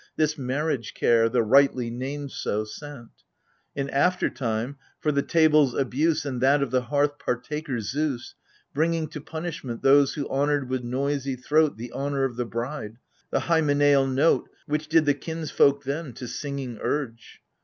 [0.01, 0.25] AGAMEMx\ON.
[0.25, 3.09] 59 This marriage care— the rightly named so— sent:
[3.75, 8.33] In after time, for the tables' abuse And that of the hearth partaker Zeus,
[8.73, 12.97] Bringing to punishment Those who honored with noisy throat The honor of the bride,
[13.29, 17.39] the hymenaeal note Which did the kinsfolk then to singing urge.